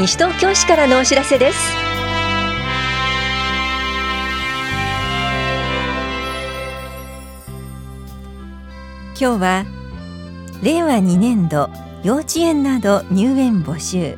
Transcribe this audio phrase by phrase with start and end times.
[0.00, 1.58] 西東京市からのお知らせです。
[9.20, 9.66] 今日は
[10.62, 11.68] 令和2年度
[12.02, 14.16] 幼稚園など入園募集。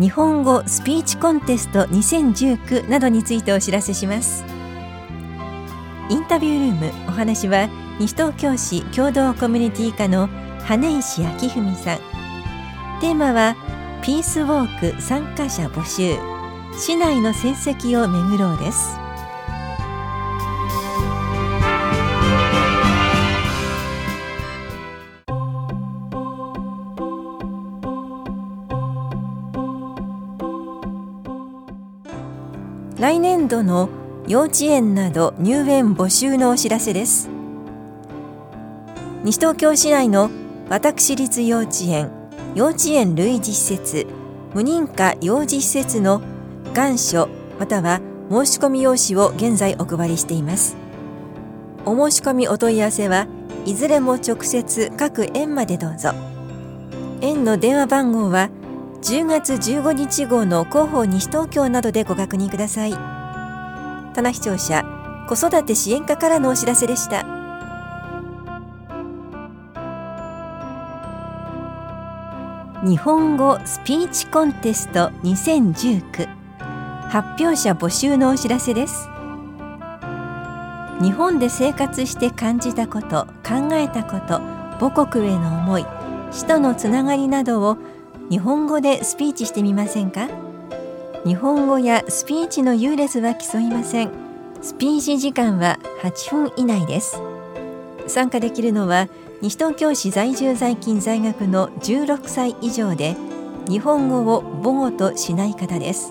[0.00, 4.46] 日本語スピーチコンテスト2019などについてお知らせします。
[6.08, 7.68] インタビュールームお話は
[8.00, 10.28] 西東京市共同コミュニティ課の
[10.64, 11.98] 羽石明文さん。
[13.02, 13.75] テーマは
[14.06, 16.16] ピースウォーク参加者募集。
[16.78, 18.96] 市内の戦績を巡ろうです。
[33.00, 33.88] 来年度の
[34.28, 37.28] 幼稚園など入園募集のお知らせです。
[39.24, 40.30] 西東京市内の
[40.68, 42.15] 私立幼稚園
[42.56, 44.06] 幼稚園類似施設
[44.54, 46.22] 無認可幼児施設の
[46.72, 50.74] 願書または申し込み用紙を現在お配りしています。
[51.84, 53.26] お申し込みお問い合わせは
[53.66, 56.12] いずれも直接各園までどうぞ。
[57.20, 58.48] 園の電話番号は
[59.02, 62.94] 10月15日号の広報西東京などでご確認ください。
[64.14, 64.82] 棚視聴者
[65.28, 67.35] 子育て支援課からのお知らせでした。
[72.86, 76.28] 日本語スピーチコンテスト2019
[77.08, 79.08] 発表者募集のお知らせです。
[81.02, 84.38] 日本で生活して感じたこと考えたこと
[84.78, 85.86] 母国への思い
[86.30, 87.76] 死とのつながりなどを
[88.30, 90.28] 日本語でスピーチしてみませんか？
[91.24, 94.12] 日本語やスピーチの優劣は競いません。
[94.62, 97.20] スピーチ時間は8分以内です。
[98.06, 99.08] 参加できるのは
[99.42, 103.16] 西東京市在住在勤在学の16歳以上で
[103.68, 106.10] 日本語を母語としない方です。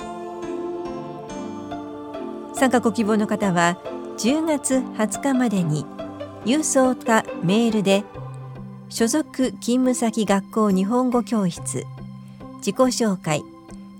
[2.53, 3.77] 参加ご希望の方は
[4.17, 5.85] 10月20日までに
[6.45, 8.03] 郵送かメールで
[8.87, 11.85] 所属勤務先学校日本語教室
[12.57, 13.43] 自己紹介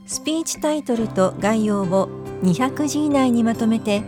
[0.06, 2.08] スピーチタイトルと概要を
[2.44, 4.03] 200字以内にまとめて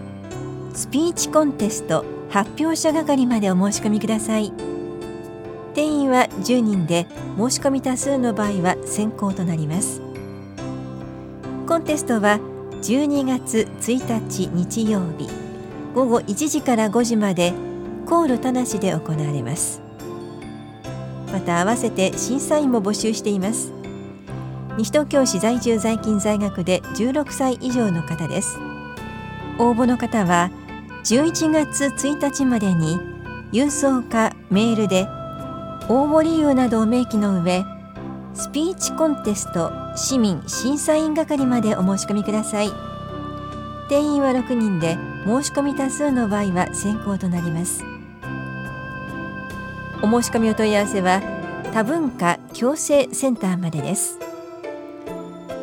[0.73, 4.76] スピーチコンテスト発表者係までお申し込みください。
[5.77, 7.05] 定員は10人で
[7.37, 10.01] 申し込み多数の場合は先行となります。
[11.67, 12.39] コンテストは
[12.81, 15.29] 12月1日日曜日
[15.93, 17.53] 午後1時から5時まで
[18.07, 19.79] コール田無で行われます。
[21.31, 23.71] また合わせて審査員も募集しています。
[24.79, 28.57] 西東京市在住在勤在学で16歳以上の方です。
[29.59, 30.49] 応募の方は
[31.03, 32.97] 11月1日までに
[33.51, 35.07] 郵送かメールで
[35.89, 37.65] 応募理由などを明記の上
[38.33, 42.69] スピーチコンテスト市民審査員係までお申し込みください。
[43.89, 47.83] 定員は6人で申し込み多数の場合は先行となります。
[50.03, 51.21] お申し込みお問い合わせは
[51.73, 54.19] 多文化共生センターまでです。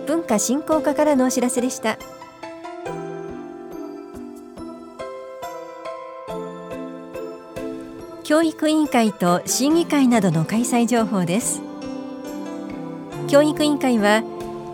[0.06, 1.98] 文化振興課からのお知らせでした。
[8.24, 11.60] 教育委員会と審議会などの開催情報です。
[13.28, 14.22] 教育委員会は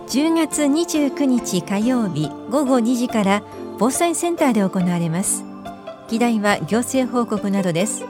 [0.06, 3.42] 10月29日火曜日午後2時から
[3.76, 5.42] 防災センターで行われます。
[6.08, 8.04] 議題は行政報告などです。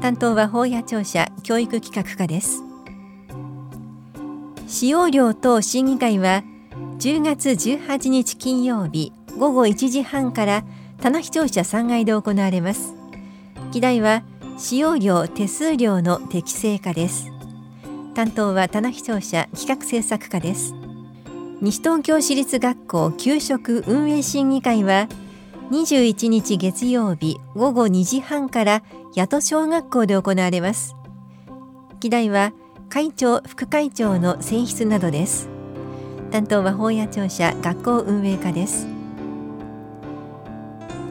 [0.00, 2.62] 担当は法や庁舎教育企画課です。
[4.66, 6.44] 使用料等審議会は
[6.98, 10.64] 10月18日金曜日午後1時半から
[11.02, 12.94] 棚視聴者3階で行われます。
[13.70, 14.22] 議題は
[14.62, 17.32] 使用料手数料の適正化です。
[18.14, 20.76] 担当は棚視聴者企画政策課です。
[21.60, 25.08] 西東京市立学校給食運営審議会は
[25.72, 28.84] 21日月曜日午後2時半から
[29.16, 30.94] 八戸小学校で行われます。
[31.98, 32.52] 議題は
[32.88, 35.48] 会長副会長の選出などです。
[36.30, 38.86] 担当は法や庁舎学校運営課です。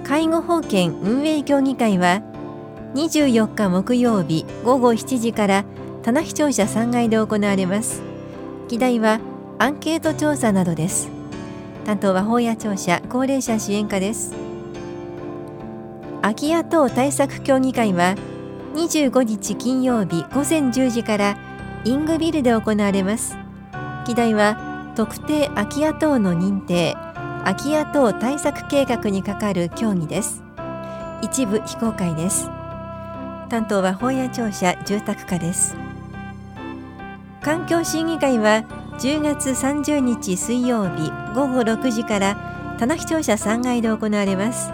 [0.05, 2.30] 介護保険運営協議会は
[2.93, 5.65] 24日木曜日午後7時から
[6.03, 8.01] 棚視聴者3階で行われます。
[8.67, 9.19] 議題は
[9.59, 11.09] アンケート調査などです。
[11.85, 14.33] 担当は法や庁舎高齢者支援課です。
[16.21, 18.15] 空き家等対策協議会は
[18.75, 21.37] 25日金曜日午前10時から
[21.85, 23.37] イングビルで行われます。
[24.05, 26.97] 議題は特定空き家等の認定
[27.45, 30.43] 空き家等対策計画に係る協議です。
[31.21, 32.49] 一部非公開です。
[33.51, 35.75] 担当は本屋庁舎住宅課です。
[37.41, 38.63] 環境審議会は
[38.99, 44.71] 10月30日水曜日午後6時から棚視聴者3階で行われます。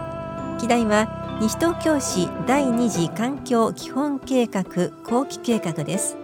[0.62, 4.64] 議題は西東京市第2次環境基本計画
[5.04, 6.16] 後期計画です。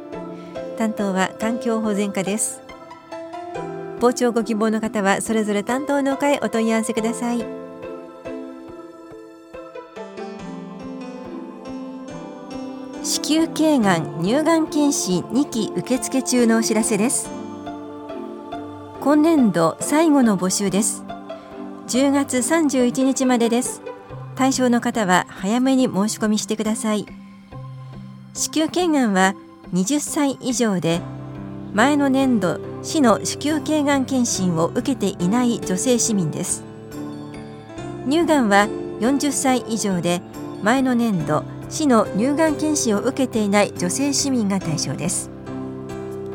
[0.78, 2.62] 担当は環境保全課です。
[4.00, 7.63] 傍聴ご希望の方はそれぞれ担当の会お問い合わせください。
[13.34, 17.32] 子宮頸がん乳がん検診2期受付中のお知らせです。
[19.02, 21.04] 今年度最後の募集です。
[21.88, 23.82] 10月31日までです。
[24.36, 27.08] 対象の方は早めに申し込みしてください。
[28.36, 29.34] 子宮頸がんは
[29.74, 31.02] 20歳以上で
[31.74, 36.64] 前の年度市の子宮頸がん検診を受けていない女性市民です。
[38.08, 38.68] 乳がんは
[39.00, 40.22] 40歳以上で
[40.62, 45.32] 前の年度市の乳がん検診を受けていない女性市民が対象です。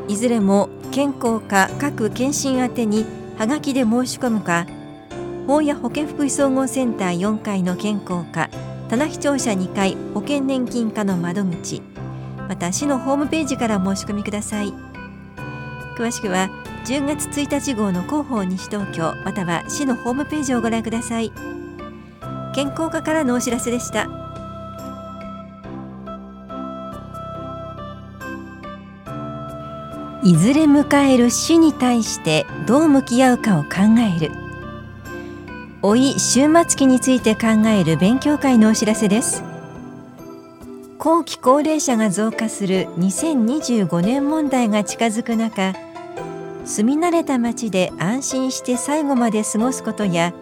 [0.09, 3.07] いずれも健康課各検診宛てに
[3.39, 4.67] はがきで申し込むか
[5.47, 8.51] 法や保健福祉総合センター4階の健康課
[8.89, 11.83] 棚視聴者2階保険年金課の窓口
[12.49, 14.73] また市のホームページから申し込みください。
[15.97, 16.49] 詳しくは
[16.85, 21.31] 10月1日号の広報西東京または市のホームページをご覧ください。
[22.57, 24.28] 健康課からのお知らせでした。
[30.25, 33.71] いずれ迎える死に対してどう向き合うかを考
[34.17, 34.33] える。
[35.81, 39.45] 老い終末期について考える勉強会のお知らせです。
[40.99, 45.73] 後期高齢者が増加する2025年問題が近づく中
[46.65, 50.35] 住み慣れた町で安心して最後まで過ごすことや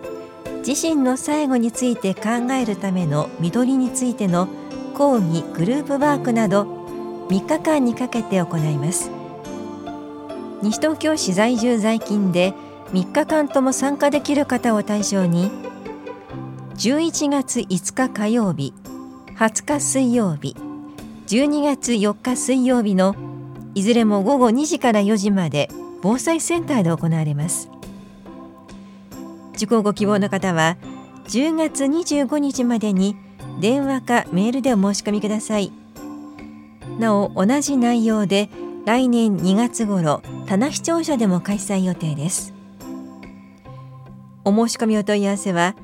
[0.67, 4.49] 自身の最後について考えるための緑についての
[4.94, 6.62] 講義グループワークなど
[7.28, 9.15] 3日間にかけて行います。
[10.66, 12.52] 西東京市在住在勤で
[12.92, 15.48] 3日間とも参加できる方を対象に
[16.74, 18.74] 11月5日火曜日
[19.36, 20.56] 20日水曜日
[21.28, 23.14] 12月4日水曜日の
[23.76, 25.68] いずれも午後2時から4時まで
[26.02, 27.70] 防災センターで行われます
[29.54, 30.76] 受講ご希望の方は
[31.28, 33.16] 10月25日までに
[33.60, 35.72] 電話かメールでお申し込みください。
[36.98, 38.48] なお同じ内容で
[38.87, 42.55] 来年2月頃棚視聴者でも開催予定です。
[44.44, 45.75] お申し込みお問い合わせは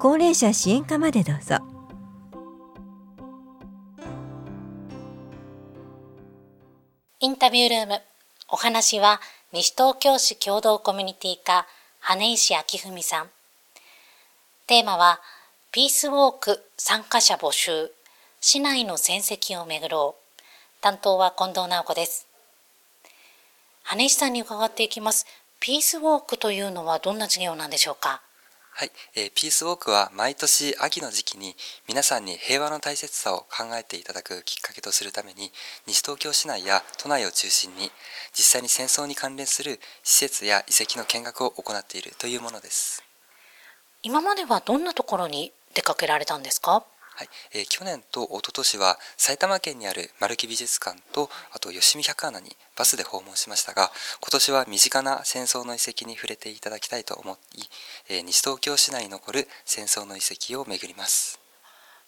[0.00, 1.58] 高齢者支援課までどうぞ。
[7.20, 8.00] インタビュールーム
[8.48, 9.20] お話は
[9.52, 11.68] 西東京市共同コミュニティ課
[12.00, 12.60] 羽石明
[12.90, 13.30] 文さん。
[14.66, 15.20] テーマは
[15.70, 17.92] ピースウォーク参加者募集
[18.40, 20.42] 市内の戦績をめぐろう。
[20.80, 22.31] 担当は近藤直子です。
[23.84, 25.26] 羽石さんに伺っていきます。
[25.60, 28.22] ピースウォークというのはどんな授業なんでしょうか？
[28.74, 31.54] はい、えー、ピースウォークは毎年秋の時期に
[31.86, 35.52] 皆さんに平和の大切さを考えていただくきっかけとするために
[35.86, 37.90] 西東京市内や都内を中心に
[38.32, 43.04] 実際に戦争に関連する施設や遺跡の見学を行っているというものです。
[44.02, 46.82] 今まではどんなところに出かけられたんですか？
[47.14, 47.28] はい。
[47.52, 57.62] えー、去年と一昨年は埼玉県にある丸木美術館とあと吉見百穴にバスで訪問しましたが今年は身近な戦争の遺跡に触れていただきたいと思い、
[58.08, 61.38] えー、西東京市内に残る戦争の遺跡を巡ります。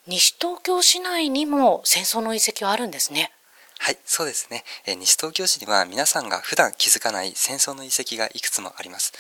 [0.07, 3.33] 西東京市内にも戦争の遺跡はあるんですね。
[3.77, 9.13] はい、そうですね、え、西東京市には皆さんが普段気づかない戦争の遺跡がいくつもあります、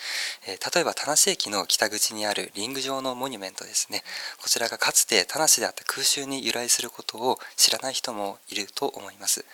[0.46, 4.02] え、例えば田無駅の北口にあるリング状のモニュメントですね。
[4.40, 9.44] こちらがかつて田無であった空襲に由来することを知らない人もいると思います。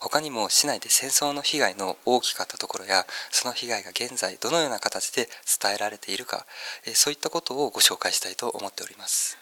[0.00, 5.28] 他にも市内で戦争の被害の大きかったところやその被害が現在どのような形で
[5.60, 6.46] 伝えられているか、
[6.86, 9.36] え、そういったことをご紹介したいと思っております。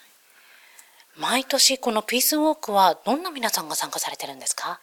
[1.15, 4.81] 毎年このピースウォークはどんな皆さんが参加されてるんですか？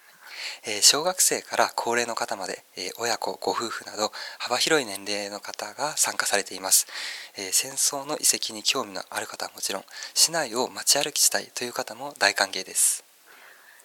[0.67, 6.87] え小学生から高齢の方まで、え親子、ご夫婦など幅広い年齢の方が参加されています、
[7.37, 13.05] え戦争の遺跡に興味のある方はもちろん市内を街歩きしたいという方も大歓迎です。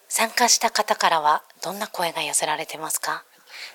[0.08, 3.24] 参加した方からはどんな声が寄せられてますか？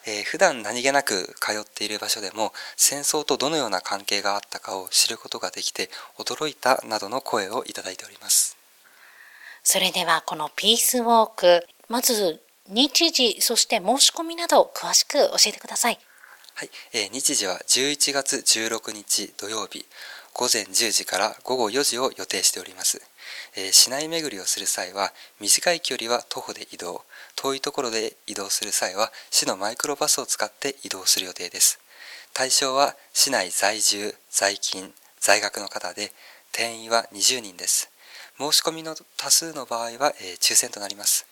[0.06, 8.58] えー、普段何気なく通っている場所でも戦争とどのような関係があったかを知ることができて驚いたなどの声をいただいております。
[9.64, 12.42] それではこのピースウォークまず
[12.74, 16.00] 日時、そして申し込みなど詳しく教えてください。
[16.56, 19.86] はい、えー、日時は11月16日土曜日
[20.34, 23.01] 午前10時から午後4時を予定しております。
[23.58, 25.12] えー、市内巡りをする際は
[25.42, 27.04] 短い距離は徒歩で移動。
[27.36, 31.80] 遠いところで移動する際は市のマイクロバスを使って移動する予定です。
[32.34, 36.13] 対象は市内在住在勤在学の方で
[36.54, 37.92] 定員は20人です。
[38.38, 41.28] 申し込みの多数の場合は、えー、抽選となります、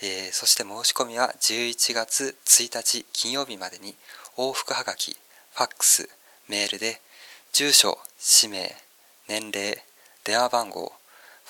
[0.00, 3.94] えー、そして申し込みは11月1日金曜日までに
[4.36, 5.16] 往復はがき
[5.54, 6.08] ファックス
[6.48, 7.00] メールで
[7.52, 8.74] 住所氏名
[9.28, 9.76] 年齢
[10.24, 10.92] 電話番号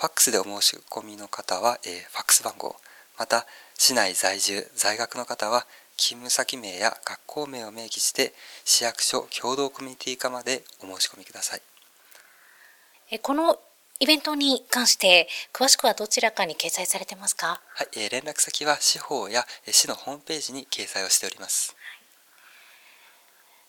[0.02, 2.74] ファックスでお申し込みの方は、えー、ファックス番号、
[3.18, 3.46] また
[3.78, 5.64] 市内在住、在学の方は
[5.96, 8.32] 勤務先名や学校名を明記して
[8.64, 13.20] 市役所共同コミュニティ課までお申し込みください。
[13.20, 13.60] この
[14.02, 17.60] イベントに関して詳しくはどちらかに掲載されてますか？
[17.76, 21.76] はい、えー、連絡先は司法や市のホームページに掲載をしております。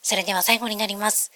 [0.01, 1.31] それでは最後になります。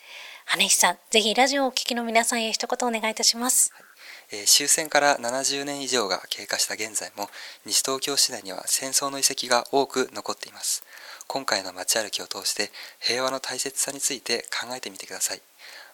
[0.48, 3.72] 羽石さん、ぜひラジオをお聞きの皆さんへ一言お願いいたします。
[3.72, 3.84] はい
[4.32, 7.30] えー、終戦から70年以上が経過した現在も
[7.68, 10.84] 西東京市内には戦争の遺跡が多く残っています
[11.28, 15.42] 今回の街歩きを通して平和の大切さについて考えてみてください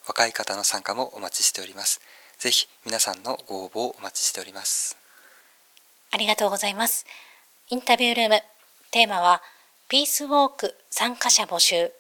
[0.08, 2.02] 若い方の参加もお待ちしております
[2.40, 4.98] ぜひ皆さんのご応募をお待ちしております。
[6.12, 7.06] ありがとうございます。
[7.70, 8.42] インタビュールーム
[8.92, 9.42] テーマは
[9.90, 11.92] ピースウォーク参加者募集。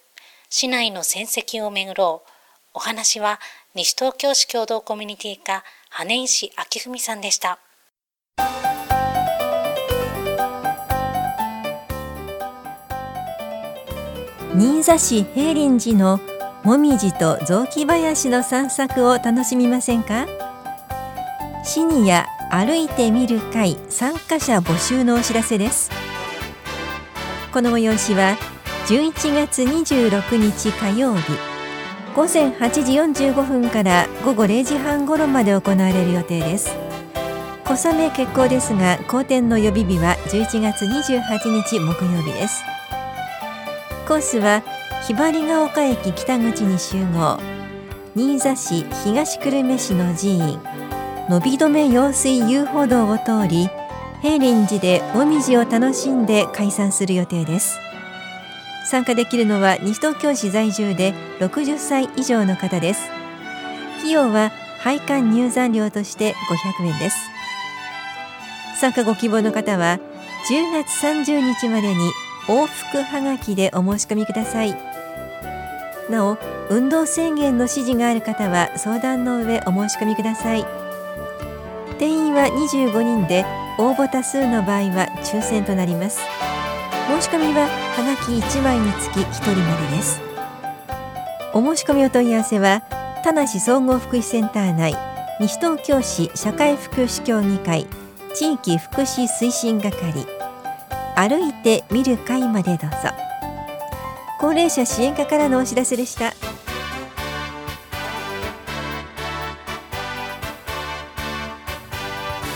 [0.50, 2.30] 市内の戦績をめぐろう。
[2.75, 3.40] お話は
[3.74, 7.60] 西東京市共同コミュニティ課羽石明文さんでした。
[14.56, 16.20] 新座市平林寺の
[16.63, 20.25] もみじと雑木林の散策を楽しみませんか？
[21.65, 25.91] シニア歩いてみる会参加者募集のお知らせです。
[27.51, 28.38] この催しは
[28.88, 31.34] 11月26日火曜日
[32.15, 32.70] 午前8
[33.13, 36.74] 時45分から午後0時半頃まで行われる予定です。
[37.65, 42.63] 小雨決行ですが好天の予備日は11月28日木曜日です。
[44.08, 44.63] コースは
[45.06, 47.38] ひばりが丘駅北口に集合。
[48.16, 50.60] 新座市東久留米市の寺院。
[51.30, 53.70] 伸び止め用水遊歩道を通り
[54.22, 57.80] 平林寺でもみじを楽しんで解散する予定です。
[58.86, 63.02] 参加できるのは西東京市在住で60歳以上の方です。
[64.00, 66.34] 費用は配管入山料として
[66.80, 67.18] 500円です。
[68.80, 70.00] 参加ご希望の方は
[70.50, 72.10] 10月30日までに
[72.48, 74.93] 往復はがきでお申し込みください。
[76.10, 76.38] なお
[76.70, 80.66] 運動制限の指示がある方は相談の上お申し込みください。
[82.00, 83.46] 定員は25人で
[83.78, 86.20] 応募多数の場合は抽選となります。
[87.08, 90.22] 申し込みははがき1枚につき1人までです。
[91.54, 92.82] お申し込みお問い合わせは
[93.24, 94.96] 田梨総合福祉センター内
[95.40, 97.88] 西東京市社会福祉協議会
[98.34, 100.26] 地域福祉推進係。
[101.16, 103.33] 歩いて見る会までどうぞ。
[104.44, 106.34] 高齢者支援課からのお知らせでした。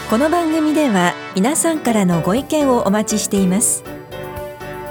[0.09, 3.85] この番組では皆さんからのご意見をお待ちしています。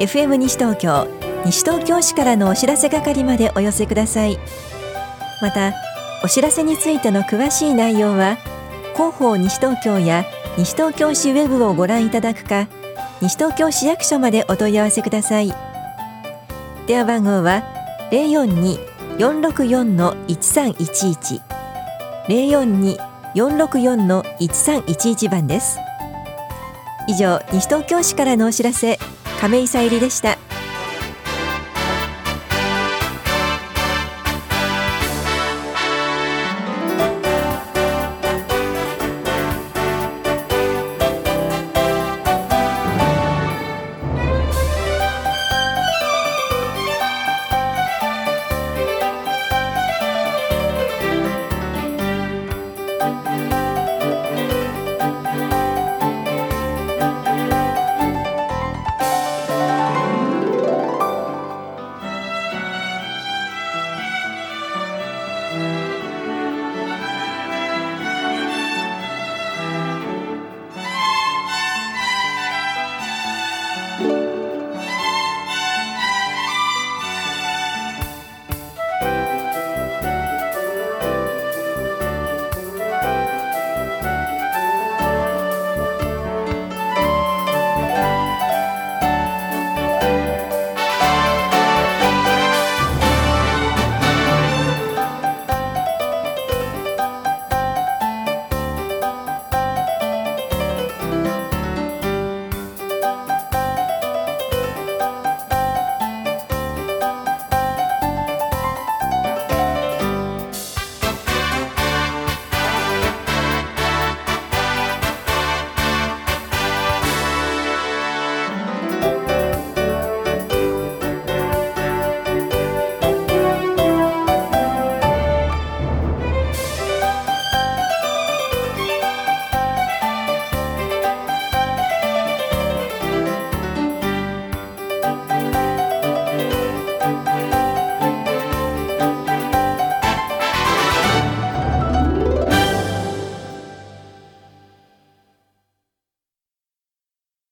[0.01, 1.07] FM 西東京
[1.45, 4.39] 西東京市からのお知らせ係までお寄せください。
[5.43, 5.75] また
[6.25, 8.39] お知らせについての詳しい内容は
[8.95, 10.25] 広報西東京や
[10.57, 12.69] 西東京市ウェブをご覧いただくか
[13.21, 15.66] 西東京市役所までお問い合わせください。
[16.87, 17.65] 電話番号は
[19.19, 21.41] 042-464-1311
[23.35, 25.79] 042-464-1311番です。
[27.09, 28.99] 以上西東京市からのお知らせ
[29.41, 30.39] 亀井さゆりでした。